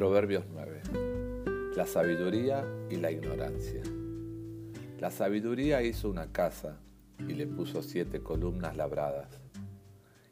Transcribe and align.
Proverbios 0.00 0.46
9. 0.50 0.80
La 1.76 1.84
sabiduría 1.84 2.64
y 2.88 2.96
la 2.96 3.10
ignorancia. 3.10 3.82
La 4.98 5.10
sabiduría 5.10 5.82
hizo 5.82 6.08
una 6.08 6.32
casa 6.32 6.78
y 7.18 7.34
le 7.34 7.46
puso 7.46 7.82
siete 7.82 8.22
columnas 8.22 8.78
labradas. 8.78 9.28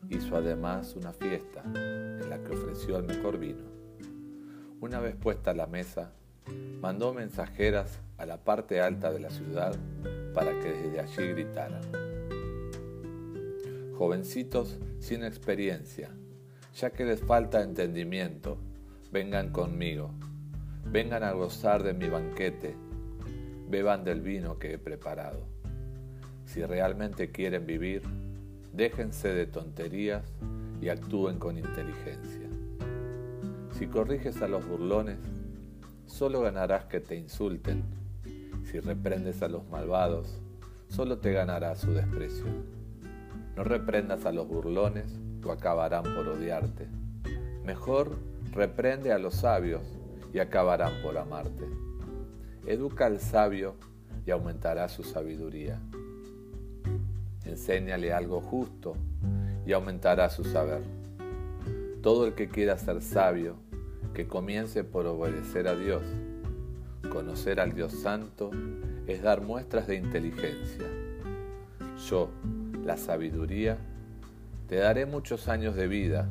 Hizo 0.09 0.37
además 0.37 0.97
una 0.97 1.13
fiesta 1.13 1.63
en 1.75 2.31
la 2.31 2.43
que 2.43 2.55
ofreció 2.55 2.97
el 2.97 3.03
mejor 3.05 3.39
vino. 3.39 3.67
Una 4.81 5.01
vez 5.01 5.15
puesta 5.17 5.53
la 5.53 5.67
mesa, 5.67 6.13
mandó 6.81 7.13
mensajeras 7.13 7.99
a 8.17 8.25
la 8.25 8.39
parte 8.39 8.81
alta 8.81 9.13
de 9.13 9.21
la 9.21 9.29
ciudad 9.29 9.77
para 10.33 10.59
que 10.61 10.73
desde 10.73 11.01
allí 11.01 11.29
gritaran. 11.35 11.83
Jovencitos 13.99 14.79
sin 14.99 15.25
experiencia, 15.25 16.09
ya 16.75 16.89
que 16.89 17.05
les 17.05 17.21
falta 17.21 17.63
entendimiento, 17.63 18.57
vengan 19.11 19.51
conmigo, 19.51 20.11
vengan 20.85 21.23
a 21.23 21.33
gozar 21.33 21.83
de 21.83 21.95
mi 21.95 22.09
banquete, 22.09 22.77
beban 23.69 24.05
del 24.05 24.21
vino 24.21 24.59
que 24.59 24.75
he 24.75 24.79
preparado. 24.79 25.47
Si 26.45 26.65
realmente 26.65 27.31
quieren 27.31 27.67
vivir, 27.67 28.03
déjense 28.73 29.29
de 29.29 29.47
tonterías 29.47 30.25
y 30.81 30.89
actúen 30.89 31.39
con 31.39 31.59
inteligencia. 31.59 32.49
Si 33.73 33.87
corriges 33.87 34.43
a 34.43 34.49
los 34.49 34.67
burlones, 34.67 35.19
solo 36.07 36.41
ganarás 36.41 36.85
que 36.87 37.01
te 37.01 37.17
insulten. 37.17 37.85
Si 38.65 38.81
reprendes 38.81 39.43
a 39.43 39.49
los 39.49 39.69
malvados, 39.69 40.41
solo 40.89 41.19
te 41.19 41.33
ganará 41.33 41.75
su 41.77 41.93
desprecio. 41.93 42.47
No 43.57 43.65
reprendas 43.65 44.27
a 44.27 44.33
los 44.33 44.49
burlones 44.49 45.19
o 45.45 45.53
acabarán 45.53 46.03
por 46.03 46.29
odiarte. 46.29 46.89
Mejor 47.65 48.19
reprende 48.53 49.13
a 49.13 49.19
los 49.19 49.35
sabios 49.35 49.83
y 50.33 50.39
acabarán 50.39 51.03
por 51.03 51.17
amarte. 51.19 51.65
Educa 52.67 53.07
al 53.07 53.21
sabio 53.21 53.75
y 54.27 54.31
aumentará 54.31 54.89
su 54.89 55.03
sabiduría. 55.03 55.81
Enséñale 57.45 58.13
algo 58.13 58.41
justo 58.41 58.95
y 59.65 59.73
aumentará 59.73 60.29
su 60.29 60.45
saber. 60.45 60.83
Todo 62.03 62.27
el 62.27 62.35
que 62.35 62.49
quiera 62.49 62.77
ser 62.77 63.03
sabio, 63.03 63.57
que 64.15 64.27
comience 64.27 64.85
por 64.85 65.07
obedecer 65.07 65.69
a 65.69 65.75
Dios. 65.75 66.03
Conocer 67.11 67.61
al 67.61 67.75
Dios 67.75 67.93
Santo 67.93 68.51
es 69.07 69.23
dar 69.23 69.41
muestras 69.41 69.87
de 69.87 69.97
inteligencia. 69.97 70.87
Yo, 72.09 72.29
la 72.85 72.97
sabiduría, 72.97 73.79
te 74.69 74.77
daré 74.77 75.07
muchos 75.07 75.49
años 75.49 75.75
de 75.75 75.89
vida. 75.89 76.29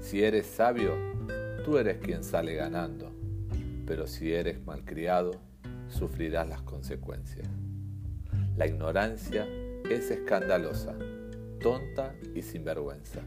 Si 0.00 0.22
eres 0.22 0.46
sabio, 0.46 0.94
tú 1.64 1.78
eres 1.78 1.98
quien 1.98 2.24
sale 2.24 2.54
ganando, 2.54 3.12
pero 3.86 4.06
si 4.06 4.32
eres 4.32 4.64
malcriado, 4.64 5.32
sufrirás 5.88 6.48
las 6.48 6.62
consecuencias. 6.62 7.48
La 8.56 8.66
ignorancia 8.66 9.46
es 9.88 10.10
escandalosa, 10.10 10.94
tonta 11.60 12.14
y 12.34 12.42
sinvergüenza. 12.42 13.20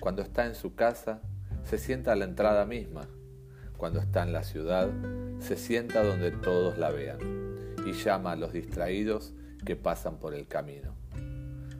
Cuando 0.00 0.22
está 0.22 0.46
en 0.46 0.54
su 0.54 0.74
casa, 0.74 1.20
se 1.64 1.78
sienta 1.78 2.12
a 2.12 2.16
la 2.16 2.24
entrada 2.24 2.64
misma. 2.64 3.08
Cuando 3.76 4.00
está 4.00 4.22
en 4.22 4.32
la 4.32 4.42
ciudad, 4.42 4.88
se 5.40 5.56
sienta 5.56 6.02
donde 6.02 6.30
todos 6.30 6.78
la 6.78 6.90
vean 6.90 7.18
y 7.84 7.92
llama 7.92 8.32
a 8.32 8.36
los 8.36 8.52
distraídos 8.52 9.34
que 9.64 9.76
pasan 9.76 10.18
por 10.18 10.34
el 10.34 10.46
camino. 10.46 10.94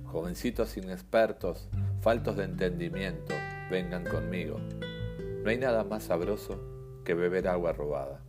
Jovencitos 0.04 0.76
inexpertos, 0.76 1.68
faltos 2.00 2.36
de 2.36 2.44
entendimiento, 2.44 3.34
vengan 3.70 4.04
conmigo. 4.04 4.60
No 5.42 5.50
hay 5.50 5.58
nada 5.58 5.84
más 5.84 6.04
sabroso 6.04 6.60
que 7.04 7.14
beber 7.14 7.48
agua 7.48 7.72
robada. 7.72 8.22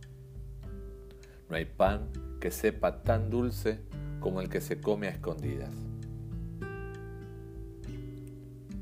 No 1.48 1.56
hay 1.56 1.64
pan 1.64 2.10
que 2.40 2.50
sepa 2.50 3.02
tan 3.02 3.30
dulce 3.30 3.80
como 4.20 4.40
el 4.40 4.48
que 4.48 4.60
se 4.60 4.80
come 4.80 5.08
a 5.08 5.10
escondidas. 5.10 5.74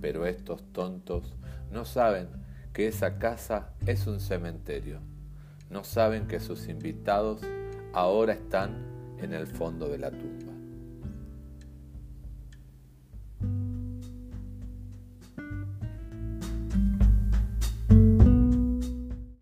Pero 0.01 0.27
estos 0.27 0.63
tontos 0.73 1.35
no 1.71 1.85
saben 1.85 2.29
que 2.73 2.89
esa 2.89 3.19
casa 3.19 3.75
es 3.87 4.07
un 4.07 4.21
cementerio. 4.21 5.01
No 5.71 5.85
saben 5.85 6.27
que 6.27 6.41
sus 6.41 6.69
invitados 6.69 7.41
ahora 7.93 8.35
están 8.35 9.17
en 9.19 9.33
el 9.33 9.47
fondo 9.47 9.89
de 9.89 9.99
la 9.99 10.11
tumba. 10.11 10.56